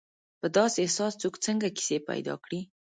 په 0.39 0.47
داسې 0.57 0.77
احساس 0.81 1.13
څوک 1.21 1.35
څنګه 1.45 1.67
کیسې 1.77 1.97
پیدا 2.09 2.33
کړي. 2.43 2.61